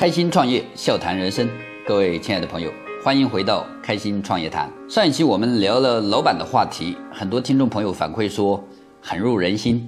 [0.00, 1.46] 开心创业，笑谈人生。
[1.86, 2.72] 各位亲爱的朋友，
[3.04, 4.66] 欢迎回到开心创业谈。
[4.88, 8.64] 上一期我们聊了老板的话题，很多听众朋友反馈说
[9.02, 9.86] 很入人心。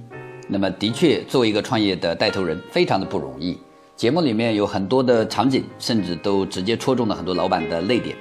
[0.49, 3.59] 那么，的确，作为一个创业的带头人，非常的不容易。
[3.97, 8.15] 节目里面有很多的场景，甚至都直接戳中了很多老板的泪点。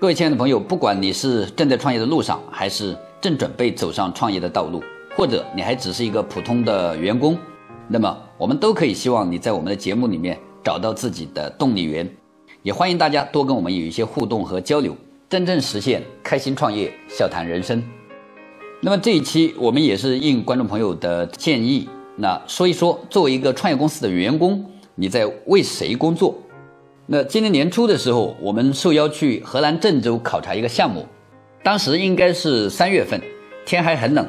[0.00, 4.80] 各位亲爱的朋友，不管你是正在创业的路上，还是正准备走上创业的道路，
[5.16, 7.36] 或者你还只是一个普通的员工，
[7.88, 12.08] 那么我们都可以希望你在我们的节目里面找到自己的动力源。
[12.62, 14.96] 也欢迎大家多跟我们有一些互动和交流，
[15.28, 17.82] 真正实现开心创业，笑谈人生。
[18.80, 26.36] 那么这一期我们也是应观众朋友的建议，那说一说作为一个创业公司的员工，你在为谁工作？
[27.06, 31.06] 那今年年初的时候，我们受邀去河南郑州考察一个项目，
[31.62, 33.20] 当时应该是三月份，
[33.64, 34.28] 天还很冷。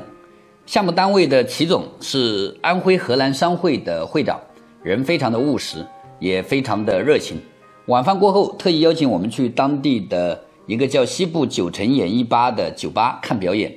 [0.66, 4.40] 项目单位的齐总是安徽荷兰商会的会长，
[4.82, 5.86] 人非常的务实，
[6.20, 7.40] 也非常的热情。
[7.88, 13.76] 晚饭过后，特意邀请我们去当地的一个叫西部九城演艺吧的酒吧看表演。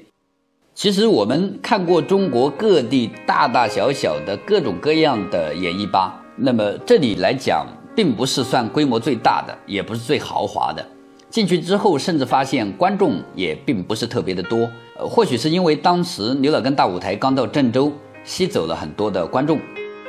[0.75, 10.87] 其实我们看过中国各地大大小小的各种各样的演艺吧，那么这里来讲，并不是算规模最大的，也不是最豪华的。
[11.31, 14.69] 进去之后，甚至发现观众也并不是特别的多。
[14.99, 17.91] 呃，或许是因为当时刘老根大舞台刚到郑州，
[18.25, 19.59] 吸走了很多的观众。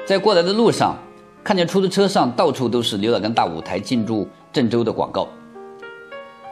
[0.05, 0.97] 在过来的路上。
[1.43, 5.27] 看见出租车上到处都是刘老根大舞台进驻郑州的广告。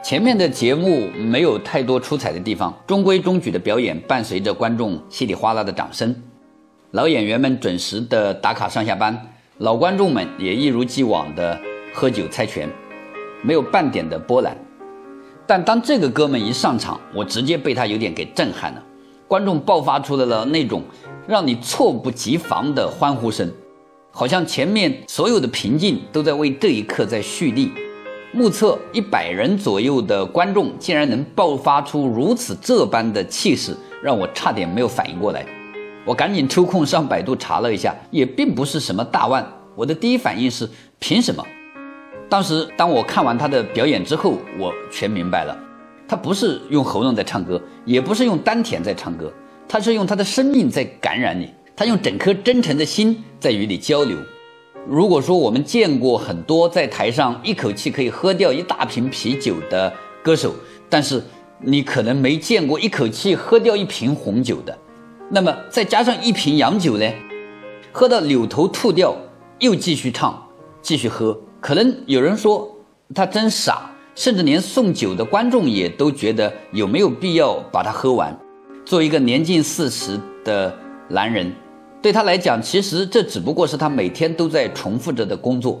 [0.04, 6.14] 前面的节目没有太多出彩的地方，中规中矩的表演伴随着观众稀里哗啦的掌声，
[6.90, 9.18] 老演员们准时的打卡上下班，
[9.58, 11.58] 老观众们也一如既往的
[11.94, 12.68] 喝酒猜拳，
[13.42, 14.54] 没有半点的波澜。
[15.46, 18.82] 但当这个哥们一上场，我直接被他有点给震撼了，
[19.26, 20.82] 观众爆发出来了那种
[21.26, 23.50] 让你猝不及防的欢呼声。
[24.14, 27.72] 好像前面所有的平静都在为这一刻在蓄力，
[28.30, 35.46] 目测一百人左右的观众竟然能爆发出如此这般的气势，让我差点没有反应过来。
[36.04, 39.46] 我赶紧抽空上百度查了一下，也并不是什么大腕。
[39.74, 40.68] 我的第一反应是
[40.98, 41.42] 凭什么？
[42.28, 45.56] 当时当我看完他的表演之后，我全明白了，
[46.06, 49.32] 他不是用喉咙在唱歌，也不是用丹田在唱歌，
[49.66, 51.48] 他是用他的生命在感染你。
[51.82, 54.16] 他用整颗真诚的心在与你交流。
[54.86, 60.54] 如果说我们见过很多在台上一口气可以喝掉一大瓶啤酒的歌手，
[60.88, 61.20] 但是
[61.58, 64.78] 你可能没见过一口气喝掉一瓶红酒的。
[65.28, 67.12] 那么再加上一瓶洋酒呢？
[67.90, 69.16] 喝到扭头吐掉，
[69.58, 70.40] 又继续唱，
[70.80, 71.36] 继续喝。
[71.60, 72.72] 可能有人说
[73.12, 78.38] 他真傻，甚至连送酒的观众也都觉得有没有必要把它喝完？
[78.84, 80.72] 作为一个年近四十的
[81.08, 81.52] 男人。
[82.02, 85.80] 对他来讲，其实这只不过是他每天都在重复着的工作，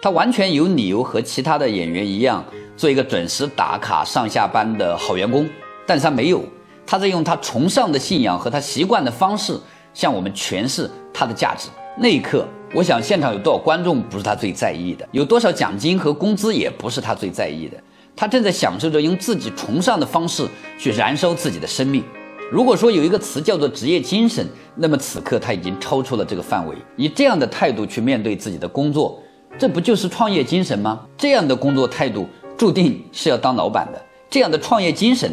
[0.00, 2.44] 他完全有理由和其他的演员一样
[2.76, 5.44] 做一个准时打卡上下班的好员工，
[5.84, 6.44] 但是他没有，
[6.86, 9.58] 他在用他崇尚的信仰和他习惯的方式
[9.92, 11.68] 向我们诠释他的价值。
[11.98, 17.76] 那一刻，我想现场有多少观众不是他最在意的，有多少奖金和工资也不是他最在意的，
[18.14, 20.46] 他正在享受着用自己崇尚的方式
[20.78, 22.04] 去燃烧自己的生命。
[22.48, 24.46] 如果说有一个词叫做职业精神，
[24.76, 26.76] 那么此刻他已经超出了这个范围。
[26.94, 29.20] 以这样的态度去面对自己的工作，
[29.58, 31.04] 这不就是创业精神吗？
[31.18, 32.24] 这样的工作态度
[32.56, 35.32] 注定是要当老板的，这样的创业精神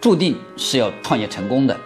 [0.00, 1.76] 注定是要创业成功的。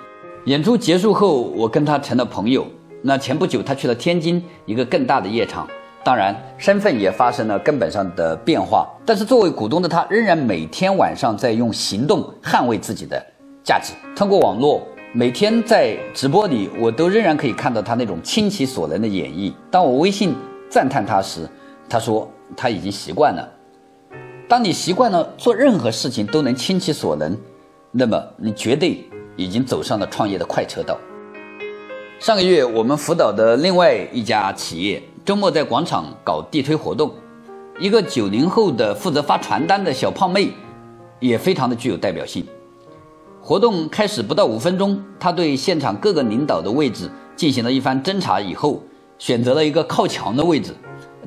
[0.44, 2.64] 演出结束后，我跟他成了朋友。
[3.02, 5.66] 那前不久他去了天津一个更大的夜场，
[6.04, 8.86] 当然身份也发生了根本上的变化。
[9.04, 13.20] 但是作为股东的他，仍然每天晚上在用行动捍卫自己的。
[13.62, 14.82] 价值通过网络，
[15.12, 19.52] 每天在直播里，我都仍然可以看到他那种倾其所能的演绎。
[19.70, 20.34] 当我微信
[20.68, 21.48] 赞叹他时，
[21.88, 23.48] 他说他已经习惯了。
[24.48, 27.36] 当你习惯了做任何事情都能倾其所能，
[27.92, 29.04] 那么你绝对
[29.36, 30.98] 已经走上了创业的快车道。
[32.18, 37.12] 上个月，我们辅导的另外一家企业周末在广场搞地推活动，
[37.78, 40.50] 一个九零后的负责发传单的小胖妹，
[41.18, 42.44] 也非常的具有代表性。
[43.50, 48.80] 活动开始不到五分钟，他对现场各个领导的位置进行了一番侦查以后，
[49.18, 50.72] 选择了一个靠墙的位置，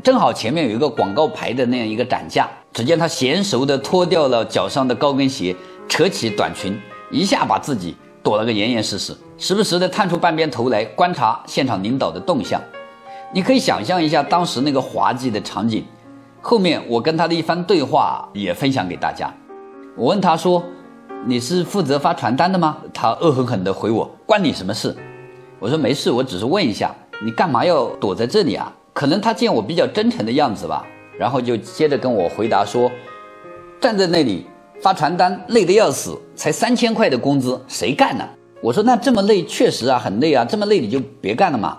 [0.02, 2.50] 正好前面有一个广告牌的那样一个展架。
[2.72, 5.54] 只见他娴熟地脱掉了脚上的高跟鞋，
[5.90, 6.80] 扯起短裙，
[7.12, 7.94] 一下把自己
[8.24, 12.62] 躲了个严严实实，时不时地探出半边头来观察现场领导的动向。
[13.34, 15.84] 你可以想象一下当时那个滑稽的场景。
[16.40, 19.30] 后面我跟他的一番对话也分享给大家。
[19.98, 20.64] 我问他说。
[21.26, 22.78] 你是负责发传单的吗？
[22.94, 24.94] 他恶狠狠地回我：“关你什么事？”
[25.58, 26.94] 我说：“没事，我只是问一下，
[27.24, 30.86] 你干嘛要躲在这里啊？”可能他见我比较真诚的样子吧，
[31.18, 32.92] 然后就接着跟我回答说，
[33.80, 34.46] 站在那里
[34.82, 38.28] 发传单累得要死，才三千块的工资谁干呢？
[38.62, 41.78] 我说那这么累确实啊很累啊，这么累你就别干了嘛。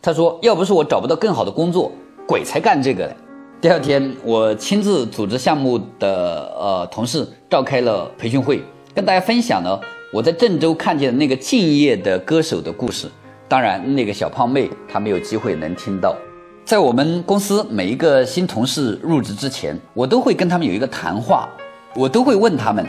[0.00, 1.92] 他说要不是我找不到更好的工作，
[2.26, 3.14] 鬼才干这个嘞。
[3.60, 8.62] 第二天我亲自组织项目的呃同事召开了培训会，
[8.96, 9.78] 跟大家分享了
[10.10, 13.06] 我在郑州看见的那个敬业的歌手的故事。
[13.46, 16.16] 当然那个小胖妹她没有机会能听到。
[16.64, 21.46] 在我们公司每一个新同事入职之前，我都会跟他们有一个谈话，
[21.94, 22.86] 我都会问他们，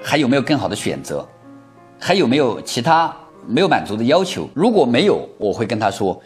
[0.00, 1.26] 还有没有更好的选择，
[1.98, 3.12] 还有没有其他
[3.44, 4.48] 没有满足的要求。
[4.54, 6.18] 如果没有，我会跟他说，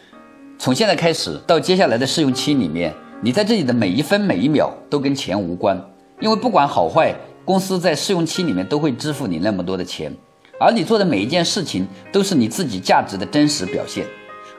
[0.59, 5.75] 从现在开始到接下来的试用期里面，你在这里的每一分每一秒都跟钱无关，
[6.19, 7.13] 因为不管好坏，
[7.45, 10.11] 公司在试用期里面都会支付你那么多的钱，
[10.59, 14.05] 而你做的每一件事情都是你自己价值的真实表现。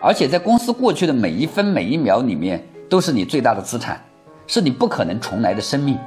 [0.00, 4.00] 而且在公司过去的每一分每一秒里面，都是你最大的资产，
[4.46, 5.98] 是你不可能重来的生命。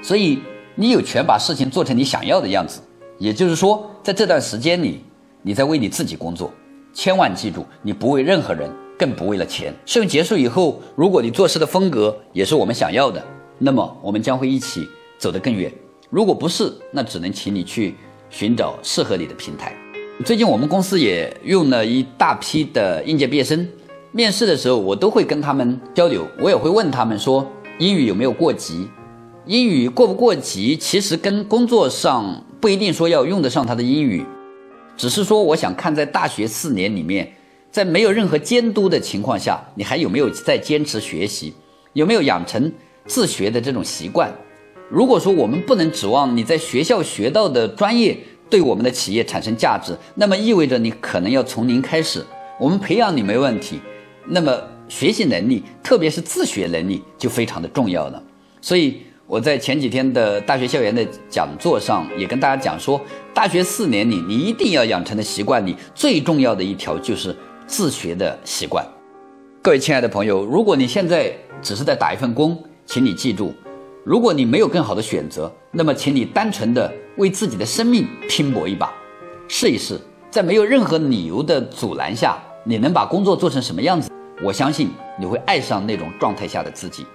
[0.00, 0.38] 所以
[0.74, 2.80] 你有权把事情做成你想要的样子。
[3.18, 5.04] 也就是说，在这段时间里，
[5.42, 6.50] 你在为你自己工作。
[6.94, 9.74] 千万记住，你不为任何人，更不为了钱。
[9.84, 13.22] 试用结束以后，如果你做事的风格也是我们想要的，
[13.58, 14.88] 那么我们将会一起
[15.18, 15.72] 走得更远。
[16.12, 17.94] 如果不是，那只能请你去
[18.28, 19.74] 寻找适合你的平台。
[20.26, 23.66] 最近我们公司也用了一大批的应届毕业生，
[24.10, 28.86] 面试的时候我都会跟他们交流，我也会问他们说英语有没有过级，
[29.46, 34.22] 英语过不过级，其实跟工作上不一定说要用得上他的英语，
[34.98, 37.32] 只是说我想看在大学四年里面，
[37.70, 41.54] 在没有任何监督的情况下，你还有没有在坚持学习，
[41.94, 42.70] 有没有养成
[43.06, 44.30] 自学的这种习惯。
[44.92, 48.16] 如果说我们不能指望你在学校学到的专业。
[48.50, 52.22] 对我们的企业产生价值，那么意味着你可能要从零开始。
[52.60, 53.80] 我们培养你没问题，
[54.26, 54.54] 那么
[54.90, 58.22] 学习能力，特别是自学能力就非常的重要了。
[58.60, 63.00] 所以我在前几天的大学校园的讲座上也跟大家讲说，
[63.32, 67.34] 大学四年里你一定要养成的习惯里最重要的一条就是
[67.66, 68.86] 自学的习惯。
[69.62, 73.54] 各位亲爱的朋友，如果你现在只是在打一份工，请你记住。
[74.04, 78.92] 如果你没有更好的选择，那么请你单纯的为自己的生命拼搏一把，
[79.46, 79.96] 试一试，
[80.28, 84.10] 在没有任何理由的阻拦下，你能把工作做成什么样子？
[84.42, 84.90] 我相信
[85.20, 87.06] 你会爱上那种状态下的自己。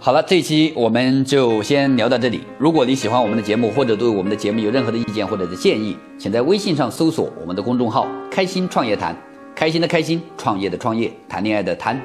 [0.00, 2.40] 好了，这一期我们就先聊到这里。
[2.58, 9.16] 如果你喜欢我们的节目，或者对我们的节目有任何的意见或者是建议，请在微信上搜索我们的公众号“开心创业谈”，
[9.54, 11.96] 开心的开心，创业的创业，谈恋爱的谈，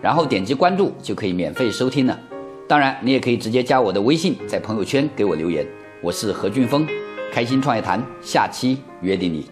[0.00, 2.18] 然后点击关注就可以免费收听了。
[2.66, 5.66] 当然，你也可以直接加我的微信，在朋友圈给我留言。
[6.00, 6.86] 我是何俊峰，
[7.30, 9.46] 开心创业谈，下期约定你。